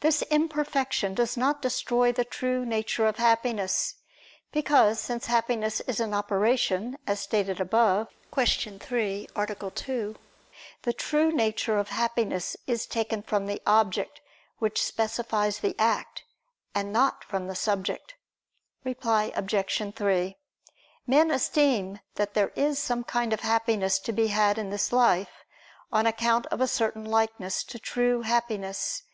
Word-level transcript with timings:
This 0.00 0.20
imperfection 0.28 1.14
does 1.14 1.34
not 1.34 1.62
destroy 1.62 2.12
the 2.12 2.26
true 2.26 2.62
nature 2.66 3.06
of 3.06 3.16
Happiness; 3.16 3.94
because, 4.52 5.00
since 5.00 5.24
Happiness 5.24 5.80
is 5.86 5.98
an 5.98 6.12
operation, 6.12 6.98
as 7.06 7.20
stated 7.20 7.58
above 7.58 8.08
(Q. 8.34 8.78
3, 8.78 9.28
A. 9.34 9.70
2), 9.70 10.16
the 10.82 10.92
true 10.92 11.32
nature 11.32 11.78
of 11.78 11.88
Happiness 11.88 12.54
is 12.66 12.84
taken 12.86 13.22
from 13.22 13.46
the 13.46 13.62
object, 13.66 14.20
which 14.58 14.84
specifies 14.84 15.60
the 15.60 15.74
act, 15.78 16.24
and 16.74 16.92
not 16.92 17.24
from 17.24 17.46
the 17.46 17.54
subject. 17.56 18.14
Reply 18.84 19.32
Obj. 19.34 19.94
3: 19.96 20.36
Men 21.06 21.30
esteem 21.30 21.98
that 22.16 22.34
there 22.34 22.52
is 22.56 22.78
some 22.78 23.04
kind 23.04 23.32
of 23.32 23.40
happiness 23.40 23.98
to 24.00 24.12
be 24.12 24.26
had 24.26 24.58
in 24.58 24.68
this 24.68 24.92
life, 24.92 25.46
on 25.90 26.04
account 26.06 26.44
of 26.48 26.60
a 26.60 26.68
certain 26.68 27.06
likeness 27.06 27.64
to 27.64 27.78
true 27.78 28.20
Happiness. 28.20 29.04